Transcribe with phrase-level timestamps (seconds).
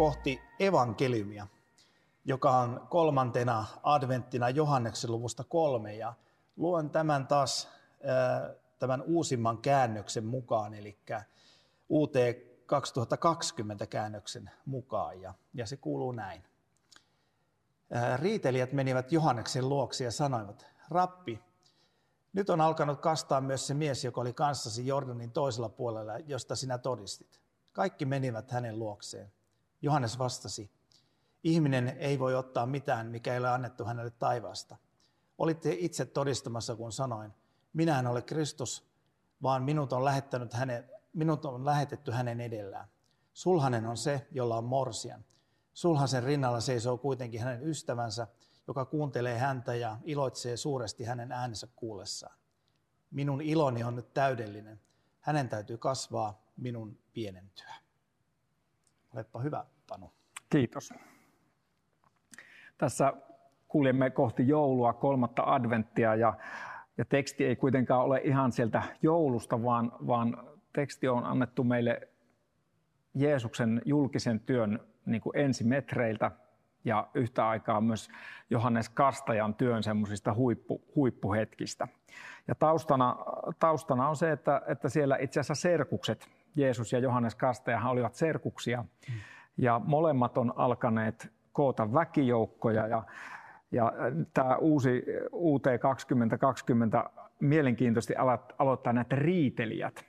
[0.00, 1.46] kohti evankeliumia,
[2.24, 5.94] joka on kolmantena adventtina Johanneksen luvusta kolme.
[5.94, 6.14] Ja
[6.56, 7.68] luen tämän taas
[8.78, 10.98] tämän uusimman käännöksen mukaan, eli
[11.90, 12.12] UT
[12.66, 15.20] 2020 käännöksen mukaan.
[15.20, 16.44] Ja, ja se kuuluu näin.
[18.16, 21.40] Riitelijät menivät Johanneksen luoksi ja sanoivat, Rappi,
[22.32, 26.78] nyt on alkanut kastaa myös se mies, joka oli kanssasi Jordanin toisella puolella, josta sinä
[26.78, 27.40] todistit.
[27.72, 29.32] Kaikki menivät hänen luokseen.
[29.82, 30.70] Johannes vastasi,
[31.44, 34.76] ihminen ei voi ottaa mitään, mikä ei ole annettu hänelle taivaasta.
[35.38, 37.32] Olitte itse todistamassa, kun sanoin,
[37.72, 38.90] minä en ole Kristus,
[39.42, 42.88] vaan minut on, lähettänyt hänen, minut on lähetetty hänen edellään.
[43.32, 45.24] Sulhanen on se, jolla on morsian.
[45.74, 48.26] Sulhasen rinnalla seisoo kuitenkin hänen ystävänsä,
[48.66, 52.38] joka kuuntelee häntä ja iloitsee suuresti hänen äänensä kuullessaan.
[53.10, 54.80] Minun iloni on nyt täydellinen.
[55.20, 57.74] Hänen täytyy kasvaa, minun pienentyä.
[59.14, 60.10] Olepa hyvä, Panu.
[60.50, 60.94] Kiitos.
[62.78, 63.12] Tässä
[63.68, 66.34] kuljemme kohti joulua, kolmatta adventtia ja,
[66.98, 72.08] ja teksti ei kuitenkaan ole ihan sieltä joulusta, vaan, vaan teksti on annettu meille
[73.14, 76.30] Jeesuksen julkisen työn niin kuin ensimetreiltä
[76.84, 78.08] ja yhtä aikaa myös
[78.50, 81.88] Johannes Kastajan työn semmoisista huippu, huippuhetkistä.
[82.48, 83.16] Ja taustana,
[83.58, 88.82] taustana on se, että, että siellä itse asiassa serkukset, Jeesus ja Johannes Kastajahan olivat serkuksia,
[88.82, 89.14] mm.
[89.56, 93.02] ja molemmat on alkaneet koota väkijoukkoja, ja,
[93.72, 93.92] ja
[94.34, 98.14] tämä uusi UT 2020 mielenkiintoisesti
[98.58, 100.04] aloittaa näitä riitelijät.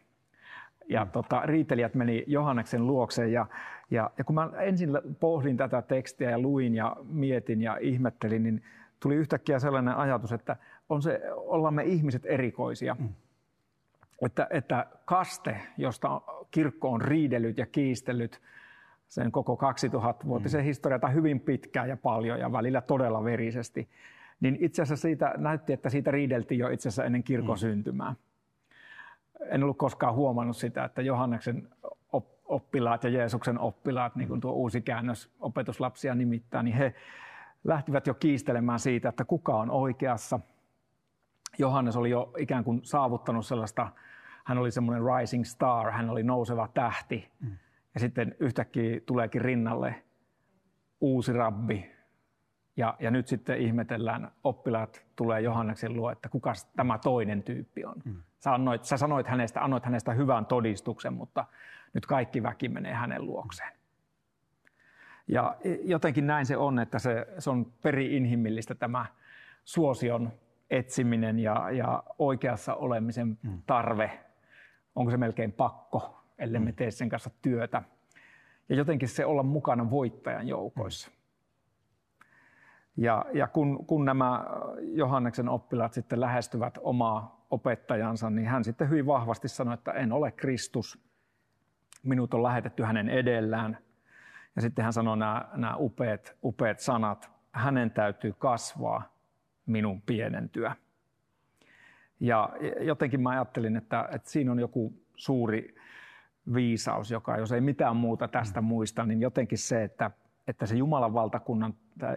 [0.90, 1.12] Ja mm.
[1.12, 3.46] tota, riitelijät meni Johanneksen luokse ja,
[3.92, 8.64] ja, ja kun mä ensin pohdin tätä tekstiä ja luin ja mietin ja ihmettelin, niin
[9.00, 10.56] tuli yhtäkkiä sellainen ajatus, että
[10.90, 12.96] on se, ollaan me ihmiset erikoisia.
[13.00, 13.10] Mm.
[14.22, 16.22] Että, että kaste, josta
[16.52, 18.42] kirkko on riidellyt ja kiistellyt
[19.08, 20.66] sen koko 2000-vuotisen mm.
[20.66, 23.90] historiata hyvin pitkään ja paljon ja välillä todella verisesti,
[24.40, 27.60] niin itse asiassa siitä näytti, että siitä riideltiin jo itse asiassa ennen kirkon mm.
[27.60, 28.16] syntymää.
[29.50, 31.68] En ollut koskaan huomannut sitä, että Johanneksen
[32.52, 36.94] oppilaat ja Jeesuksen oppilaat, niin kuin tuo uusi käännös opetuslapsia nimittää, niin he
[37.64, 40.40] lähtivät jo kiistelemään siitä, että kuka on oikeassa.
[41.58, 43.88] Johannes oli jo ikään kuin saavuttanut sellaista,
[44.46, 47.32] hän oli semmoinen rising star, hän oli nouseva tähti.
[47.40, 47.58] Mm.
[47.94, 50.04] Ja sitten yhtäkkiä tuleekin rinnalle
[51.02, 51.92] uusi rabbi.
[52.78, 57.96] Ja, ja nyt sitten ihmetellään, oppilaat tulee Johanneksen luo, että kuka tämä toinen tyyppi on.
[58.06, 58.24] Mm.
[58.40, 61.46] Sä, annoit, sä sanoit hänestä, annoit hänestä hyvän todistuksen, mutta
[61.94, 63.74] nyt kaikki väki menee hänen luokseen.
[65.28, 69.06] Ja jotenkin näin se on, että se, se on peri-inhimillistä tämä
[69.64, 70.32] suosion
[70.70, 73.62] etsiminen ja, ja oikeassa olemisen mm.
[74.96, 76.76] Onko se melkein pakko, ellei me mm.
[76.76, 77.82] tee sen kanssa työtä.
[78.70, 81.10] Ja jotenkin se olla mukana voittajan joukoissa.
[81.10, 81.22] Mm.
[82.98, 84.46] Ja, ja kun, kun nämä
[84.82, 90.32] Johanneksen oppilaat sitten lähestyvät omaa opettajansa, niin hän sitten hyvin vahvasti sanoi, että en ole
[90.32, 91.04] Kristus,
[92.04, 93.78] minut on lähetetty hänen edellään.
[94.56, 99.16] Ja sitten hän sanoi nämä, nämä upeat, upeat sanat, hänen täytyy kasvaa,
[99.66, 100.76] minun pienentyä.
[102.22, 102.50] Ja
[102.80, 105.76] jotenkin mä ajattelin, että, että siinä on joku suuri
[106.54, 110.12] viisaus, joka jos ei mitään muuta tästä muista, niin jotenkin se, että,
[110.48, 111.74] että se Jumalan valtakunnan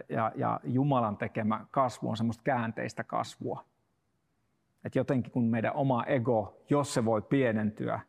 [0.09, 3.65] ja, ja Jumalan tekemä kasvu on semmoista käänteistä kasvua.
[4.83, 7.99] Että jotenkin kun meidän oma ego, jos se voi pienentyä,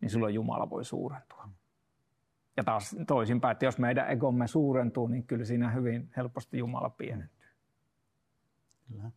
[0.00, 1.48] niin silloin Jumala voi suurentua.
[2.56, 7.48] Ja taas toisinpäin, että jos meidän egomme suurentuu, niin kyllä siinä hyvin helposti Jumala pienentyy.
[8.88, 9.10] Kyllä.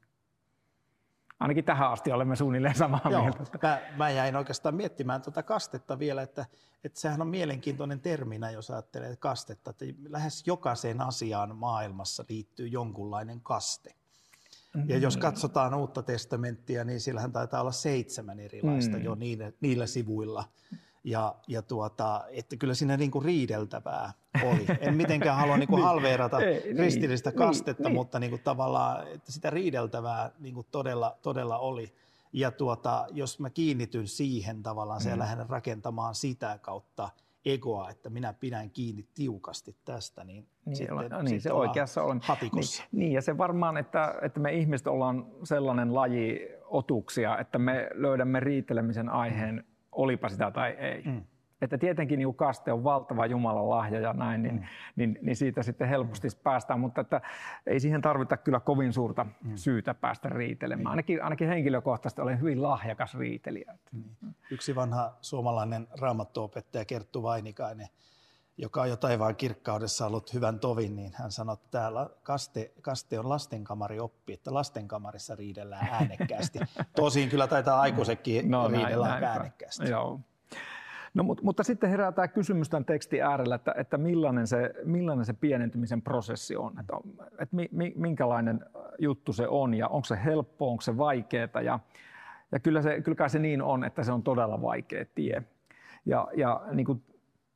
[1.39, 3.43] Ainakin tähän asti olemme suunnilleen samaa Joo, mieltä.
[3.63, 6.45] Mä, mä jäin oikeastaan miettimään tuota kastetta vielä, että,
[6.83, 9.69] että sehän on mielenkiintoinen terminä, jos ajattelee kastetta.
[9.69, 13.93] Että lähes jokaiseen asiaan maailmassa liittyy jonkunlainen kaste.
[14.85, 15.21] Ja jos mm.
[15.21, 19.03] katsotaan uutta testamenttia, niin sillähän taitaa olla seitsemän erilaista mm.
[19.03, 20.43] jo niillä, niillä sivuilla.
[21.07, 24.13] Ja, ja tuota, että kyllä siinä niin kuin riideltävää
[24.43, 24.65] oli.
[24.87, 25.87] En mitenkään halua niin kuin niin.
[25.87, 26.37] halveerata
[26.75, 31.57] kristillistä niin, kastetta, niin, mutta niin kuin tavallaan, että sitä riideltävää niin kuin todella, todella
[31.57, 31.93] oli.
[32.33, 35.19] Ja tuota, jos mä kiinnityn siihen tavallaan, se mm.
[35.19, 37.09] lähden rakentamaan sitä kautta
[37.45, 42.03] egoa, että minä pidän kiinni tiukasti tästä, niin, niin, sitten, no, sitten niin se oikeassa
[42.03, 42.19] on.
[42.23, 42.83] hatikossa.
[42.91, 47.89] Niin, niin, ja se varmaan, että, että me ihmiset ollaan sellainen laji otuksia, että me
[47.93, 49.76] löydämme riitelemisen aiheen, mm.
[49.97, 51.01] Olipa sitä tai ei.
[51.05, 51.21] Mm
[51.61, 54.63] että tietenkin niin kaste on valtava Jumalan lahja ja näin, niin, mm.
[54.95, 56.43] niin, niin siitä sitten helposti mm.
[56.43, 57.21] päästään, mutta että
[57.67, 59.55] ei siihen tarvita kyllä kovin suurta mm.
[59.55, 60.85] syytä päästä riitelemään.
[60.85, 60.89] Mm.
[60.89, 63.77] Ainakin, ainakin henkilökohtaisesti olen hyvin lahjakas riitelijä.
[63.91, 64.33] Mm.
[64.51, 67.87] Yksi vanha suomalainen raamattuopettaja Kerttu Vainikainen,
[68.57, 73.19] joka on jo taivaan kirkkaudessa ollut hyvän tovin, niin hän sanoi, että täällä kaste, kaste
[73.19, 76.59] on lastenkamari oppi, että lastenkamarissa riidellään äänekkäästi.
[76.95, 79.89] Tosin kyllä taitaa aikuisetkin no, riidellä näin, äänekkäästi.
[79.89, 80.19] Joo.
[81.13, 85.25] No, mutta, mutta sitten herää tämä kysymys tämän tekstin äärellä, että, että millainen, se, millainen
[85.25, 86.93] se pienentymisen prosessi on, että,
[87.31, 88.65] että mi, minkälainen
[88.99, 91.79] juttu se on ja onko se helppo, onko se vaikeaa ja,
[92.51, 95.43] ja kyllä, se, kyllä se niin on, että se on todella vaikea tie.
[96.05, 97.03] Ja, ja niin kuin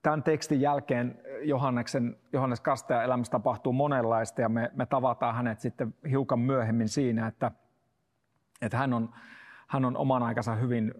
[0.01, 5.93] tämän tekstin jälkeen Johanneksen, Johannes Kastajan elämässä tapahtuu monenlaista ja me, me tavataan hänet sitten
[6.09, 7.51] hiukan myöhemmin siinä, että,
[8.61, 9.09] että hän on,
[9.67, 10.93] hän on oman aikansa hyvin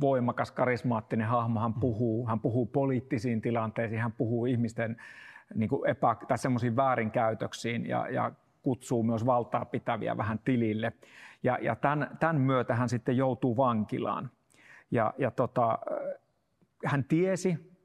[0.00, 1.60] voimakas, karismaattinen hahmo.
[1.60, 4.96] Hän puhuu, hän puhuu poliittisiin tilanteisiin, hän puhuu ihmisten
[5.54, 8.32] niin kuin epä, tai semmoisiin väärinkäytöksiin ja, ja
[8.62, 10.92] kutsuu myös valtaa pitäviä vähän tilille.
[11.42, 14.30] Ja, ja tämän, tämän myötä hän sitten joutuu vankilaan.
[14.90, 15.78] Ja, ja tota,
[16.84, 17.77] hän tiesi,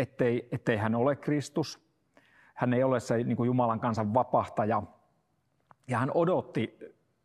[0.00, 1.80] ettei, ettei hän ole Kristus.
[2.54, 4.82] Hän ei ole se niin kuin Jumalan kansan vapahtaja.
[5.88, 6.78] Ja hän odotti,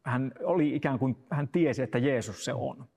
[0.04, 2.88] hän oli ikään kuin, hän tiesi, että Jeesus se on.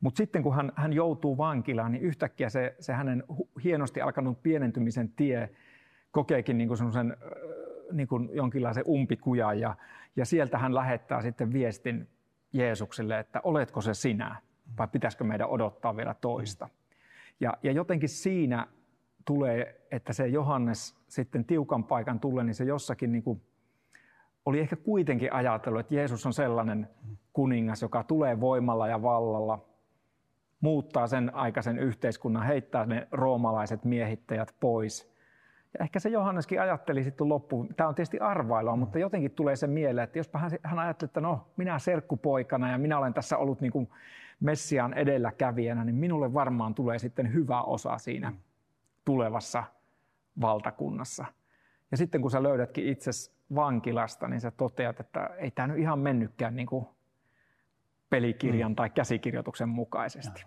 [0.00, 3.24] Mutta sitten kun hän, hän joutuu vankilaan, niin yhtäkkiä se, se hänen
[3.64, 5.50] hienosti alkanut pienentymisen tie
[6.10, 7.16] kokeekin niin kuin semmoisen
[7.92, 9.76] niin kuin jonkinlaisen umpikujan ja,
[10.16, 12.08] ja sieltä hän lähettää sitten viestin
[12.52, 14.36] Jeesukselle, että oletko se sinä
[14.78, 16.68] vai pitäisikö meidän odottaa vielä toista.
[17.40, 18.66] Ja, ja jotenkin siinä
[19.24, 23.42] tulee, että se Johannes sitten tiukan paikan tulee, niin se jossakin niin kuin
[24.46, 26.88] oli ehkä kuitenkin ajatellut, että Jeesus on sellainen
[27.32, 29.58] kuningas, joka tulee voimalla ja vallalla–
[30.62, 35.12] muuttaa sen aikaisen yhteiskunnan, heittää ne roomalaiset miehittäjät pois.
[35.78, 39.66] Ja ehkä se Johanneskin ajatteli sitten loppuun, tämä on tietysti arvailua, mutta jotenkin tulee se
[39.66, 43.60] mieleen, että jospa hän, hän ajatteli, että no minä serkkupoikana ja minä olen tässä ollut
[43.60, 43.88] niin kuin
[44.40, 48.32] Messiaan edelläkävijänä, niin minulle varmaan tulee sitten hyvä osa siinä
[49.04, 49.64] tulevassa
[50.40, 51.24] valtakunnassa.
[51.90, 53.10] Ja sitten kun sä löydätkin itse
[53.54, 56.86] vankilasta, niin sä toteat, että ei tämä nyt ihan mennytkään niin kuin
[58.10, 58.76] pelikirjan mm.
[58.76, 60.44] tai käsikirjoituksen mukaisesti.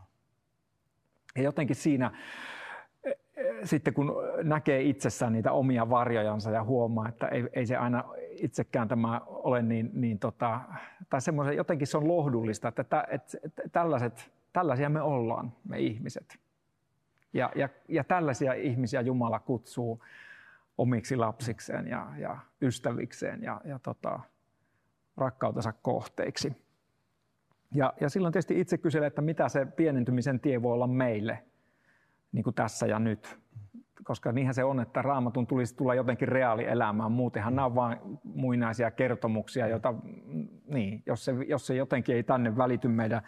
[1.35, 2.11] Ja jotenkin siinä
[3.03, 4.13] e, e, sitten kun
[4.43, 9.61] näkee itsessään niitä omia varjojansa ja huomaa, että ei, ei se aina itsekään tämä ole
[9.61, 10.61] niin, niin tota,
[11.09, 15.79] tai semmoisen, jotenkin se on lohdullista, että, että, että, että tällaiset, tällaisia me ollaan, me
[15.79, 16.44] ihmiset.
[17.35, 20.03] Ja, ja, ja tällaisia ihmisiä Jumala kutsuu
[20.77, 24.19] omiksi lapsikseen ja, ja ystävikseen ja, ja tota,
[25.17, 26.55] rakkautensa kohteiksi.
[27.73, 31.43] Ja, ja silloin tietysti itse kyselen, että mitä se pienentymisen tie voi olla meille
[32.31, 33.39] niin kuin tässä ja nyt.
[34.03, 37.11] Koska niinhän se on, että raamatun tulisi tulla jotenkin reaalielämään.
[37.11, 39.93] Muutenhan nämä on vain muinaisia kertomuksia, joita,
[40.67, 43.21] niin, jos, se, jos se jotenkin ei tänne välity meidän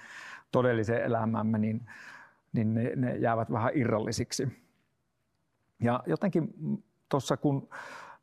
[0.52, 1.82] todelliseen elämäämme, niin,
[2.58, 4.48] niin ne, ne jäävät vähän irrallisiksi.
[5.80, 6.54] Ja jotenkin
[7.10, 7.70] tuossa kun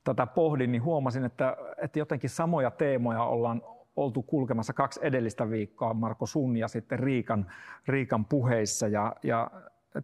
[0.04, 3.62] tätä pohdin, niin huomasin, että, että jotenkin samoja teemoja ollaan
[3.96, 7.46] oltu kulkemassa kaksi edellistä viikkoa, Marko sun ja sitten Riikan,
[7.88, 8.88] Riikan puheissa.
[8.88, 9.50] Ja, ja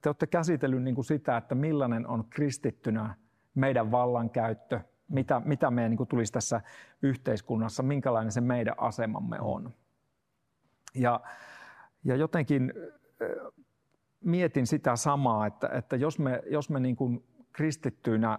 [0.03, 3.15] te olette käsitellyt niin kuin sitä, että millainen on kristittynä
[3.55, 6.61] meidän vallankäyttö, mitä, mitä meidän niin kuin tulisi tässä
[7.03, 9.75] yhteiskunnassa, minkälainen se meidän asemamme on.
[10.95, 11.21] Ja,
[12.05, 12.73] ja jotenkin
[14.25, 18.39] mietin sitä samaa, että, että jos me, jos me niin kuin kristittyinä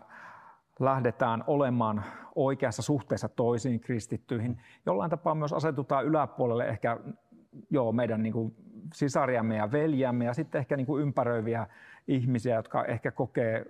[0.80, 2.04] lähdetään olemaan
[2.36, 4.62] oikeassa suhteessa toisiin kristittyihin.
[4.86, 7.00] Jollain tapaa myös asetutaan yläpuolelle ehkä
[7.70, 8.56] joo, meidän niin kuin
[8.94, 11.68] sisariamme ja veljämme ja sitten ehkä niin kuin ympäröiviä
[12.08, 13.66] ihmisiä, jotka ehkä kokee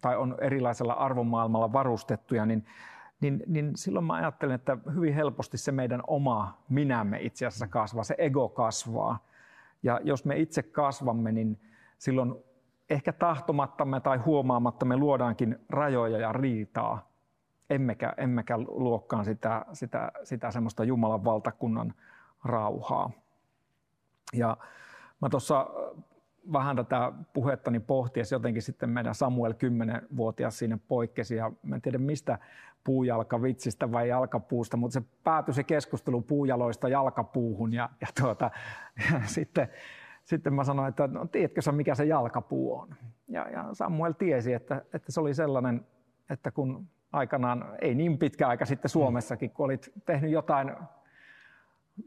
[0.00, 2.66] tai on erilaisella arvomaailmalla varustettuja, niin,
[3.20, 8.04] niin, niin silloin mä ajattelen, että hyvin helposti se meidän oma minämme itse asiassa kasvaa,
[8.04, 9.18] se ego kasvaa.
[9.84, 11.60] Ja jos me itse kasvamme, niin
[11.98, 12.34] silloin
[12.90, 17.08] ehkä tahtomattamme tai huomaamattamme luodaankin rajoja ja riitaa,
[17.70, 21.94] emmekä, emmekä luokkaan sitä, sitä, sitä semmoista Jumalan valtakunnan
[22.44, 23.10] rauhaa.
[24.32, 24.56] Ja
[25.20, 25.66] mä tuossa
[26.52, 31.98] vähän tätä puhettani pohtiessa jotenkin sitten meidän Samuel 10-vuotias siinä poikkesi ja mä en tiedä
[31.98, 32.38] mistä
[32.84, 38.50] puujalkavitsistä vai jalkapuusta, mutta se päätyi se keskustelu puujaloista jalkapuuhun ja, ja, tuota,
[39.12, 39.68] ja sitten
[40.24, 42.94] sitten mä sanoin, että no, tiedätkö sä mikä se jalkapuu on?
[43.28, 45.86] ja, ja Samuel tiesi, että, että se oli sellainen,
[46.30, 50.72] että kun aikanaan, ei niin pitkä aika sitten Suomessakin, kun olit tehnyt jotain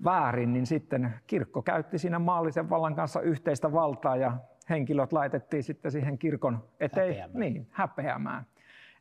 [0.03, 4.37] väärin, niin sitten kirkko käytti siinä maallisen vallan kanssa yhteistä valtaa ja
[4.69, 7.39] henkilöt laitettiin sitten siihen kirkon eteen häpeämään.
[7.39, 8.45] Niin, häpeämään.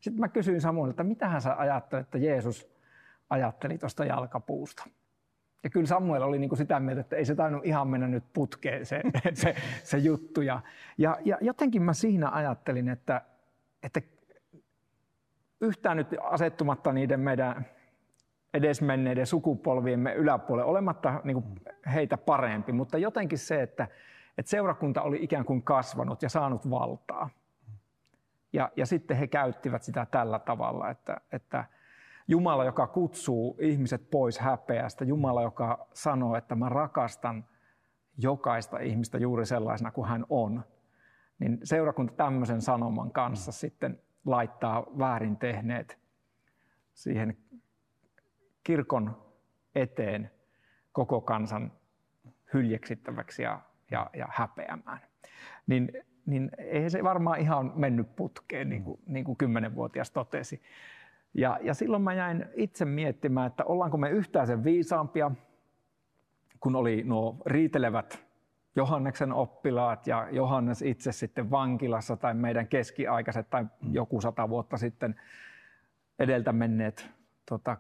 [0.00, 2.68] Sitten mä kysyin Samuelilta, mitä hän ajattelet, että Jeesus
[3.30, 4.84] ajatteli tuosta jalkapuusta.
[5.64, 8.24] Ja kyllä Samuel oli niin kuin sitä mieltä, että ei se tainnut ihan mennä nyt
[8.32, 9.02] putkeen se,
[9.34, 10.40] se, se juttu.
[10.40, 10.60] Ja,
[10.98, 13.22] ja, ja jotenkin mä siinä ajattelin, että,
[13.82, 14.02] että
[15.60, 17.66] yhtään nyt asettumatta niiden meidän
[18.54, 21.60] edesmenneiden sukupolviemme yläpuolelle, olematta niin kuin
[21.94, 23.88] heitä parempi, mutta jotenkin se, että,
[24.38, 27.30] että seurakunta oli ikään kuin kasvanut ja saanut valtaa.
[28.56, 31.64] Ja, ja sitten he käyttivät sitä tällä tavalla, että, että
[32.28, 37.44] Jumala, joka kutsuu ihmiset pois häpeästä, Jumala, joka sanoo, että mä rakastan
[38.18, 40.64] jokaista ihmistä juuri sellaisena kuin hän on,
[41.38, 43.54] niin seurakunta tämmöisen sanoman kanssa mm.
[43.54, 45.98] sitten laittaa väärin tehneet
[46.94, 47.36] siihen
[48.64, 49.22] kirkon
[49.75, 50.30] eteen
[50.92, 51.72] koko kansan
[52.54, 53.60] hyljeksittäväksi ja,
[53.90, 55.00] ja, ja häpeämään.
[55.66, 55.92] Niin,
[56.26, 60.62] niin ei se varmaan ihan mennyt putkeen, niin kuin, niin kuin kymmenenvuotias totesi.
[61.35, 65.30] Ja, ja silloin mä jäin itse miettimään, että ollaanko me yhtään sen viisaampia,
[66.61, 68.26] kun oli nuo riitelevät
[68.76, 75.21] Johanneksen oppilaat ja Johannes itse sitten vankilassa tai meidän keskiaikaiset tai joku sata vuotta sitten
[76.18, 77.11] edeltä menneet
[77.49, 77.76] tota,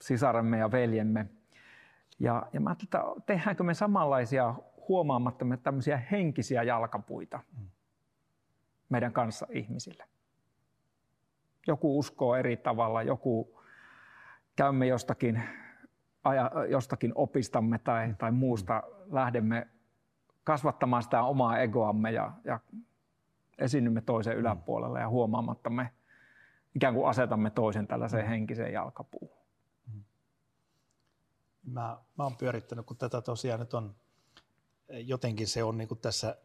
[0.00, 1.26] sisaremme ja veljemme.
[2.18, 4.54] Ja, ja mä ajattelin, että tehdäänkö me samanlaisia
[4.88, 7.40] huomaamattamme tämmöisiä henkisiä jalkapuita
[8.88, 10.04] meidän kanssa ihmisille.
[11.66, 13.62] Joku uskoo eri tavalla, joku
[14.56, 15.42] käymme jostakin,
[16.68, 19.68] jostakin opistamme tai, tai muusta, lähdemme
[20.44, 22.60] kasvattamaan sitä omaa egoamme ja, ja
[23.58, 25.90] esiinnymme toisen yläpuolella ja huomaamatta me
[26.74, 29.38] ikään kuin asetamme toisen tällaiseen henkiseen jalkapuuhun.
[31.62, 33.94] Mä, mä oon pyörittänyt, kun tätä tosiaan nyt on,
[34.88, 36.36] jotenkin se on niin kuin tässä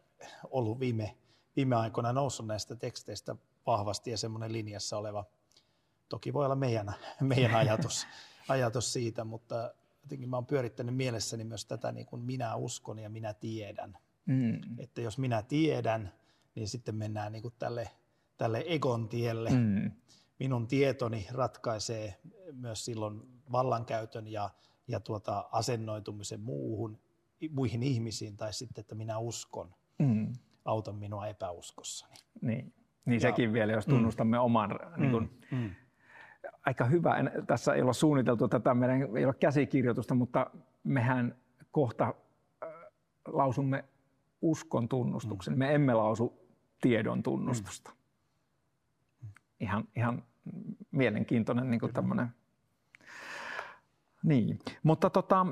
[0.50, 1.16] ollut viime,
[1.56, 5.24] viime aikoina noussut näistä teksteistä vahvasti ja semmoinen linjassa oleva,
[6.08, 8.06] toki voi olla meidän, meidän ajatus,
[8.48, 13.10] ajatus siitä, mutta jotenkin mä oon pyörittänyt mielessäni myös tätä niin kuin minä uskon ja
[13.10, 13.98] minä tiedän.
[14.26, 14.60] Mm.
[14.78, 16.12] Että jos minä tiedän,
[16.54, 17.90] niin sitten mennään niin kuin tälle,
[18.36, 19.50] tälle egon tielle.
[19.50, 19.92] Mm.
[20.38, 22.20] Minun tietoni ratkaisee
[22.52, 24.50] myös silloin vallankäytön ja,
[24.88, 26.98] ja tuota asennoitumisen muuhun,
[27.50, 30.32] muihin ihmisiin, tai sitten, että minä uskon, mm.
[30.64, 32.14] Auta minua epäuskossani.
[32.40, 32.72] Niin,
[33.04, 34.44] niin ja, sekin vielä, jos tunnustamme mm.
[34.44, 35.58] oman niin kuin, mm.
[35.58, 35.70] Mm
[36.66, 37.16] aika hyvä.
[37.16, 40.50] En, tässä ei ole suunniteltu tätä, meidän ei ole käsikirjoitusta, mutta
[40.84, 41.36] mehän
[41.72, 42.68] kohta äh,
[43.26, 43.84] lausumme
[44.42, 45.54] uskon tunnustuksen.
[45.54, 45.58] Mm.
[45.58, 46.46] Me emme lausu
[46.80, 47.90] tiedon tunnustusta.
[47.90, 49.28] Mm.
[49.60, 50.22] Ihan, ihan
[50.90, 52.28] mielenkiintoinen niin tämmöinen.
[54.22, 55.46] Niin, mutta tota,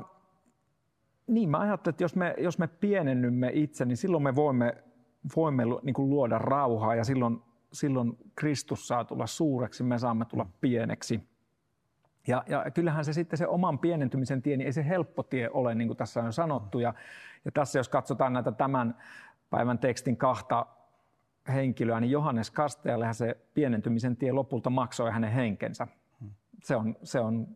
[1.26, 4.85] niin mä ajattelen, että jos me, jos me pienennymme itse, niin silloin me voimme,
[5.37, 10.47] voimme niin kuin luoda rauhaa ja silloin silloin Kristus saa tulla suureksi, me saamme tulla
[10.61, 11.21] pieneksi.
[12.26, 15.75] Ja, ja kyllähän se sitten se oman pienentymisen tie, niin ei se helppo tie ole,
[15.75, 16.79] niin kuin tässä on sanottu.
[16.79, 16.95] Ja,
[17.45, 18.99] ja tässä jos katsotaan näitä tämän
[19.50, 20.67] päivän tekstin kahta
[21.49, 25.87] henkilöä, niin Johannes Kastajallehan se pienentymisen tie lopulta maksoi hänen henkensä.
[26.62, 27.49] Se on, se on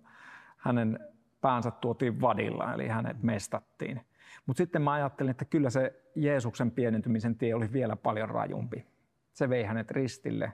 [0.57, 0.99] hänen
[1.41, 4.01] päänsä tuotiin vadilla, eli hänet mestattiin.
[4.47, 8.87] Mutta sitten mä ajattelin, että kyllä se Jeesuksen pienentymisen tie oli vielä paljon rajumpi
[9.37, 10.53] se vei hänet ristille,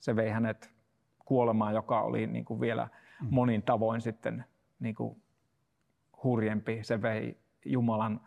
[0.00, 0.70] se vei hänet
[1.18, 2.88] kuolemaan, joka oli niin kuin vielä
[3.20, 3.28] mm.
[3.30, 4.44] monin tavoin sitten
[4.80, 5.22] niin kuin
[6.22, 6.78] hurjempi.
[6.82, 8.20] Se vei Jumalan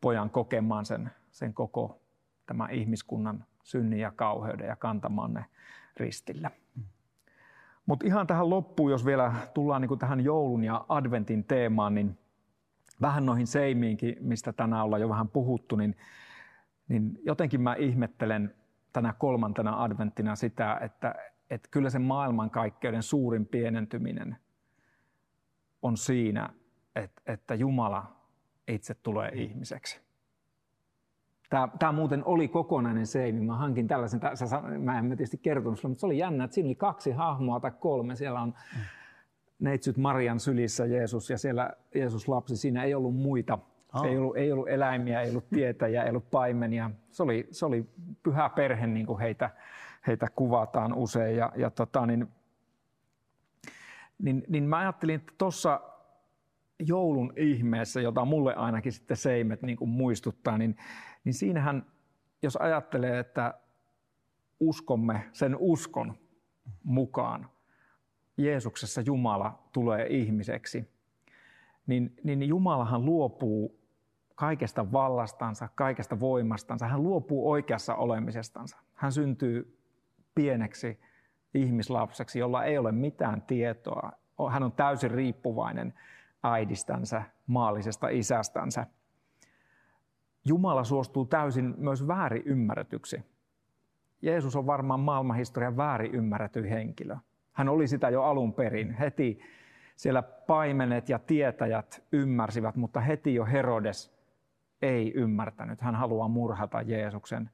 [0.00, 2.00] pojan kokemaan sen, sen koko
[2.46, 5.44] tämän ihmiskunnan synnin ja kauheuden ja kantamaan ne
[5.96, 6.50] ristillä.
[6.76, 6.82] Mm.
[7.86, 12.18] Mutta ihan tähän loppuun, jos vielä tullaan niin kuin tähän joulun ja adventin teemaan, niin
[13.00, 15.96] vähän noihin seimiinkin, mistä tänään ollaan jo vähän puhuttu, niin,
[16.88, 18.54] niin jotenkin mä ihmettelen
[18.92, 21.14] tänä kolmantena adventtina sitä, että,
[21.50, 24.36] että kyllä se maailmankaikkeuden suurin pienentyminen
[25.82, 26.50] on siinä,
[26.94, 28.16] että, että Jumala
[28.68, 29.38] itse tulee mm.
[29.38, 30.00] ihmiseksi.
[31.50, 33.40] Tämä, tämä muuten oli kokonainen seimi.
[33.40, 36.66] Mä hankin tällaisen, sä, mä en tietysti kertonut sulle, mutta se oli jännä, että siinä
[36.66, 38.16] oli kaksi hahmoa tai kolme.
[38.16, 38.80] Siellä on mm.
[39.58, 42.56] Neitsyt Marian sylissä Jeesus ja siellä Jeesus lapsi.
[42.56, 43.58] Siinä ei ollut muita
[43.94, 44.04] Oh.
[44.04, 46.90] Ei, ollut, ei ollut eläimiä, ei ollut tietäjiä, ei ollut paimenia.
[47.10, 47.86] Se oli, se oli
[48.22, 49.50] pyhä perhe, niin kuin heitä,
[50.06, 51.36] heitä kuvataan usein.
[51.36, 52.28] Ja, ja tota, niin,
[54.22, 55.80] niin, niin mä ajattelin, että tuossa
[56.78, 60.76] joulun ihmeessä, jota mulle ainakin sitten seimet niin kuin muistuttaa, niin,
[61.24, 61.86] niin siinähän,
[62.42, 63.54] jos ajattelee, että,
[64.60, 66.14] uskomme sen uskon
[66.84, 67.48] mukaan,
[68.36, 70.88] Jeesuksessa Jumala tulee ihmiseksi,
[71.86, 73.84] niin, niin Jumalahan luopuu
[74.34, 76.86] kaikesta vallastansa, kaikesta voimastansa.
[76.86, 78.76] Hän luopuu oikeassa olemisestansa.
[78.94, 79.78] Hän syntyy
[80.34, 81.00] pieneksi
[81.54, 84.12] ihmislapseksi, jolla ei ole mitään tietoa.
[84.50, 85.94] Hän on täysin riippuvainen
[86.42, 88.86] äidistänsä, maallisesta isästänsä.
[90.44, 93.22] Jumala suostuu täysin myös väärin ymmärretyksi.
[94.22, 97.16] Jeesus on varmaan maailmanhistorian väärin ymmärretty henkilö.
[97.54, 98.92] Hän oli sitä jo alun perin.
[98.92, 99.40] Heti
[99.96, 104.14] siellä paimenet ja tietäjät ymmärsivät, mutta heti jo Herodes
[104.82, 105.80] ei ymmärtänyt.
[105.80, 107.50] Hän haluaa murhata Jeesuksen.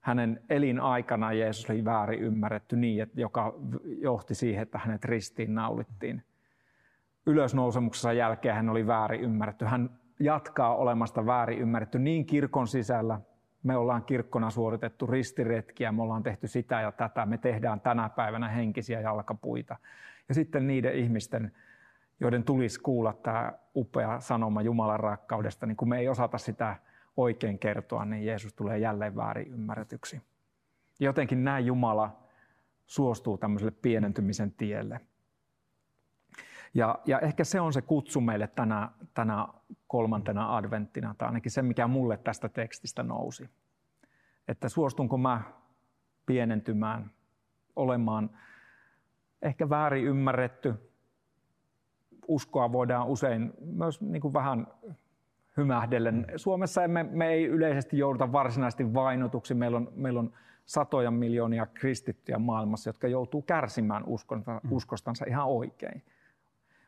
[0.00, 3.54] Hänen elinaikana Jeesus oli väärin ymmärretty niin, että joka
[3.84, 6.22] johti siihen, että hänet ristiin naulittiin.
[7.26, 9.64] Ylösnousemuksensa jälkeen hän oli väärin ymmärretty.
[9.64, 9.90] Hän
[10.20, 13.20] jatkaa olemasta väärin ymmärretty niin kirkon sisällä.
[13.62, 17.26] Me ollaan kirkkona suoritettu ristiretkiä, me ollaan tehty sitä ja tätä.
[17.26, 19.76] Me tehdään tänä päivänä henkisiä jalkapuita.
[20.28, 21.52] Ja sitten niiden ihmisten
[22.20, 26.76] joiden tulisi kuulla tämä upea sanoma Jumalan rakkaudesta, niin kun me ei osata sitä
[27.16, 30.22] oikein kertoa, niin Jeesus tulee jälleen väärin ymmärretyksi.
[31.00, 32.22] Jotenkin näin Jumala
[32.86, 35.00] suostuu tämmöiselle pienentymisen tielle.
[36.74, 39.48] Ja, ja ehkä se on se kutsu meille tänä, tänä
[39.86, 43.50] kolmantena adventtina, tai ainakin se, mikä mulle tästä tekstistä nousi.
[44.48, 45.42] Että suostunko mä
[46.26, 47.10] pienentymään,
[47.76, 48.30] olemaan
[49.42, 50.74] ehkä väärin ymmärretty,
[52.28, 54.66] uskoa voidaan usein myös niin kuin vähän
[55.56, 56.26] hymähdellen.
[56.36, 59.54] Suomessa emme, me ei yleisesti jouduta varsinaisesti vainotuksi.
[59.54, 60.32] Meillä on, meillä on
[60.66, 64.72] satoja miljoonia kristittyjä maailmassa, jotka joutuu kärsimään uskonta, mm.
[64.72, 66.02] uskostansa ihan oikein,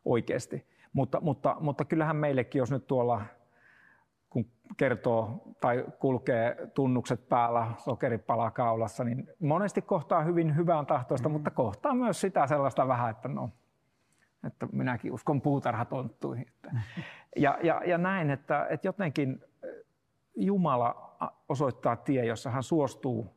[0.05, 0.67] oikeasti.
[0.93, 3.23] Mutta, mutta, mutta kyllähän meillekin, jos nyt tuolla
[4.31, 11.33] kun kertoo tai kulkee tunnukset päällä, sokeripala kaulassa, niin monesti kohtaa hyvin hyvän tahtoista, mm.
[11.33, 13.51] mutta kohtaa myös sitä sellaista vähän, että no
[14.47, 16.47] että minäkin uskon puutarhatonttuihin.
[17.37, 19.45] Ja, ja, ja näin, että, että jotenkin
[20.37, 21.17] Jumala
[21.49, 23.37] osoittaa tie, jossa hän suostuu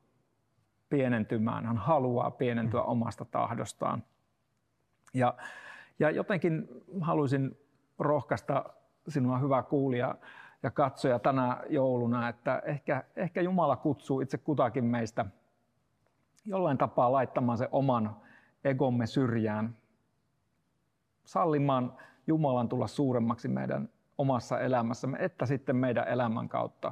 [0.89, 2.87] pienentymään, hän haluaa pienentyä mm.
[2.87, 4.03] omasta tahdostaan.
[5.13, 5.33] Ja,
[5.99, 6.67] ja jotenkin
[7.01, 7.57] haluaisin
[7.99, 8.65] rohkaista
[9.07, 10.15] sinua hyvä kuulija
[10.63, 15.25] ja katsoja tänä jouluna, että ehkä, ehkä Jumala kutsuu itse kutakin meistä
[16.45, 18.15] jollain tapaa laittamaan se oman
[18.63, 19.75] egomme syrjään
[21.25, 26.91] sallimaan Jumalan tulla suuremmaksi meidän omassa elämässämme, että sitten meidän elämän kautta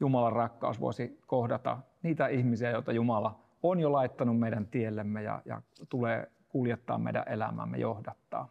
[0.00, 5.62] Jumalan rakkaus voisi kohdata niitä ihmisiä, joita Jumala on jo laittanut meidän tiellemme ja, ja
[5.88, 8.48] tulee kuljettaa meidän elämämme, johdattaa.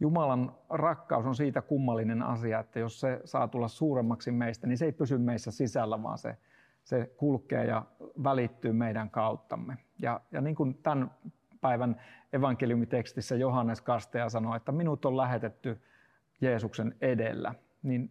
[0.00, 4.84] Jumalan rakkaus on siitä kummallinen asia, että jos se saa tulla suuremmaksi meistä, niin se
[4.84, 6.36] ei pysy meissä sisällä, vaan se,
[6.84, 7.84] se kulkee ja
[8.24, 9.76] välittyy meidän kauttamme.
[10.02, 11.10] Ja, ja niin kuin tämän
[11.60, 12.00] päivän
[12.32, 15.82] evankeliumitekstissä Johannes Kasteja sanoo, että minut on lähetetty
[16.40, 17.54] Jeesuksen edellä.
[17.82, 18.10] Niin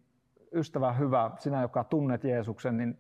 [0.54, 3.00] ystävä hyvä, sinä joka tunnet Jeesuksen, niin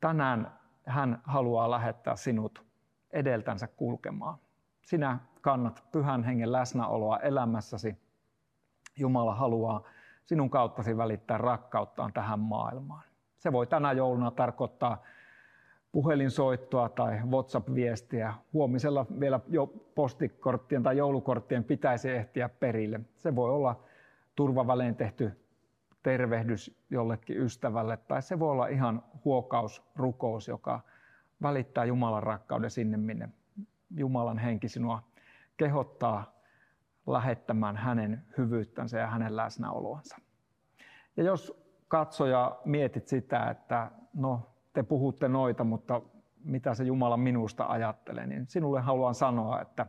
[0.00, 0.52] tänään
[0.86, 2.64] hän haluaa lähettää sinut
[3.10, 4.38] edeltänsä kulkemaan.
[4.82, 7.96] Sinä kannat pyhän hengen läsnäoloa elämässäsi.
[8.96, 9.82] Jumala haluaa
[10.24, 13.04] sinun kauttasi välittää rakkauttaan tähän maailmaan.
[13.38, 15.02] Se voi tänä jouluna tarkoittaa
[15.92, 18.34] puhelinsoittoa tai WhatsApp-viestiä.
[18.52, 23.00] Huomisella vielä jo postikorttien tai joulukorttien pitäisi ehtiä perille.
[23.16, 23.82] Se voi olla
[24.36, 25.40] turvaväleen tehty
[26.02, 30.80] tervehdys jollekin ystävälle tai se voi olla ihan huokaus, rukous, joka
[31.42, 33.28] välittää Jumalan rakkauden sinne, minne
[33.96, 35.02] Jumalan henki sinua
[35.56, 36.40] kehottaa
[37.06, 40.16] lähettämään hänen hyvyyttänsä ja hänen läsnäoloansa.
[41.16, 46.00] Ja jos katsoja mietit sitä, että no te puhutte noita, mutta
[46.44, 49.86] mitä se Jumala minusta ajattelee, niin sinulle haluan sanoa, että,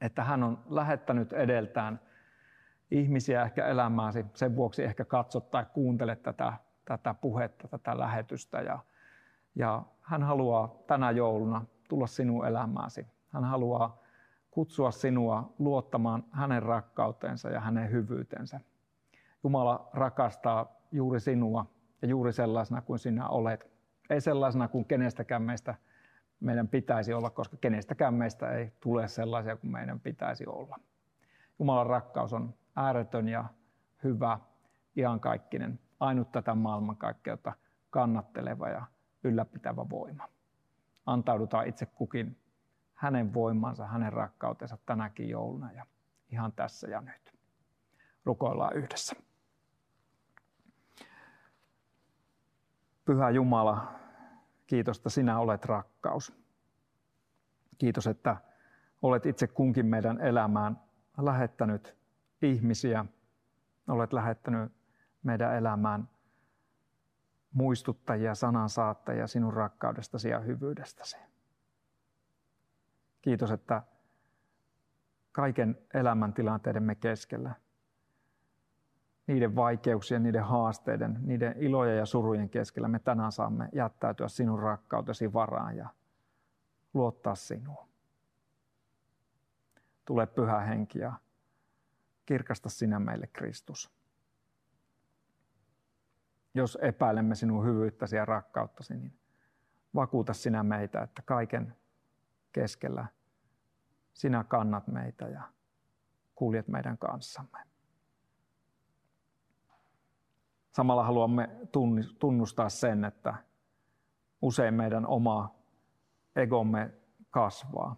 [0.00, 2.00] että hän on lähettänyt edeltään
[2.90, 4.26] ihmisiä ehkä elämääsi.
[4.34, 6.52] Sen vuoksi ehkä katsot tai kuuntelet tätä,
[6.84, 8.60] tätä puhetta, tätä lähetystä.
[8.60, 8.78] Ja,
[9.54, 13.06] ja hän haluaa tänä jouluna tulla sinun elämääsi.
[13.28, 14.02] Hän haluaa
[14.50, 18.60] kutsua sinua luottamaan hänen rakkautensa ja hänen hyvyytensä.
[19.44, 21.66] Jumala rakastaa juuri sinua
[22.02, 23.70] ja juuri sellaisena kuin sinä olet.
[24.10, 25.74] Ei sellaisena kuin kenestäkään meistä
[26.40, 30.76] meidän pitäisi olla, koska kenestäkään meistä ei tule sellaisia kuin meidän pitäisi olla.
[31.58, 33.44] Jumalan rakkaus on ääretön ja
[34.04, 34.38] hyvä,
[34.96, 37.52] iankaikkinen, ainut tätä maailmankaikkeutta
[37.90, 38.86] kannatteleva ja
[39.24, 40.28] ylläpitävä voima.
[41.06, 42.40] Antaudutaan itse kukin
[42.94, 45.86] hänen voimansa, hänen rakkautensa tänäkin jouluna ja
[46.28, 47.36] ihan tässä ja nyt.
[48.24, 49.16] Rukoillaan yhdessä.
[53.04, 53.96] Pyhä Jumala,
[54.66, 56.32] Kiitos, että sinä olet rakkaus.
[57.78, 58.36] Kiitos, että
[59.02, 60.80] olet itse kunkin meidän elämään
[61.18, 61.96] lähettänyt
[62.42, 63.04] ihmisiä.
[63.88, 64.72] Olet lähettänyt
[65.22, 66.08] meidän elämään
[67.52, 71.16] muistuttajia, sanansaattajia sinun rakkaudestasi ja hyvyydestäsi.
[73.22, 73.82] Kiitos, että
[75.32, 77.54] kaiken elämäntilanteidemme keskellä,
[79.26, 85.32] niiden vaikeuksien, niiden haasteiden, niiden ilojen ja surujen keskellä me tänään saamme jättäytyä sinun rakkautesi
[85.32, 85.88] varaan ja
[86.94, 87.88] luottaa sinuun.
[90.04, 91.12] Tule pyhä henki ja
[92.26, 93.95] kirkasta sinä meille Kristus.
[96.56, 99.18] Jos epäilemme sinun hyvyyttäsi ja rakkauttasi, niin
[99.94, 101.76] vakuuta sinä meitä, että kaiken
[102.52, 103.06] keskellä
[104.14, 105.42] sinä kannat meitä ja
[106.34, 107.58] kuljet meidän kanssamme.
[110.72, 111.50] Samalla haluamme
[112.18, 113.34] tunnustaa sen, että
[114.42, 115.54] usein meidän oma
[116.36, 116.90] egomme
[117.30, 117.96] kasvaa.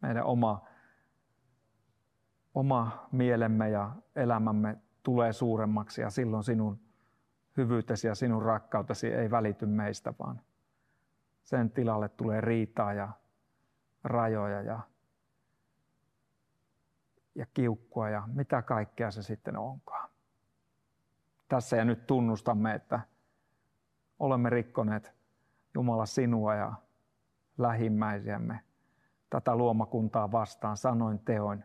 [0.00, 0.64] Meidän oma,
[2.54, 6.91] oma mielemme ja elämämme tulee suuremmaksi ja silloin sinun
[7.56, 10.40] hyvyytesi ja sinun rakkautesi ei välity meistä, vaan
[11.42, 13.08] sen tilalle tulee riitaa ja
[14.04, 14.80] rajoja ja,
[17.34, 20.10] ja kiukkua ja mitä kaikkea se sitten onkaan.
[21.48, 23.00] Tässä ja nyt tunnustamme, että
[24.18, 25.14] olemme rikkoneet
[25.74, 26.72] Jumala sinua ja
[27.58, 28.60] lähimmäisiämme
[29.30, 31.64] tätä luomakuntaa vastaan sanoin teoin,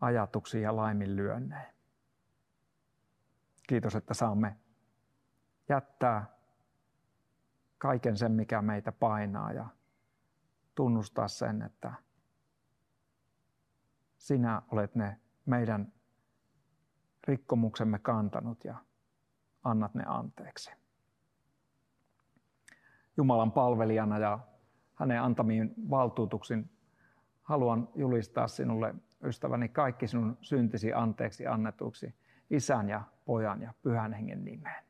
[0.00, 1.74] ajatuksiin ja laiminlyönnein.
[3.68, 4.56] Kiitos, että saamme
[5.68, 6.26] jättää
[7.78, 9.66] kaiken sen, mikä meitä painaa ja
[10.74, 11.92] tunnustaa sen, että
[14.16, 15.92] sinä olet ne meidän
[17.24, 18.76] rikkomuksemme kantanut ja
[19.64, 20.70] annat ne anteeksi.
[23.16, 24.38] Jumalan palvelijana ja
[24.94, 26.70] hänen antamiin valtuutuksin
[27.42, 32.14] haluan julistaa sinulle, ystäväni, kaikki sinun syntisi anteeksi annetuksi
[32.50, 34.87] isän ja pojan ja pyhän hengen nimeen.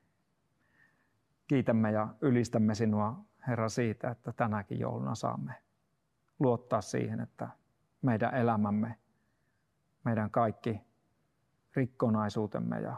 [1.49, 5.55] Kiitämme ja ylistämme sinua, Herra, siitä, että tänäkin jouluna saamme
[6.39, 7.49] luottaa siihen, että
[8.03, 8.99] meidän elämämme,
[10.05, 10.81] meidän kaikki
[11.77, 12.97] rikkonaisuutemme ja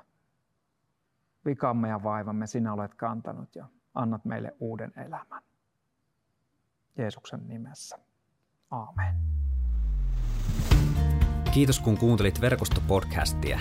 [1.44, 5.42] vikamme ja vaivamme sinä olet kantanut ja annat meille uuden elämän.
[6.98, 7.98] Jeesuksen nimessä.
[8.70, 9.16] Aamen.
[11.54, 13.60] Kiitos kun kuuntelit verkostopodcastia.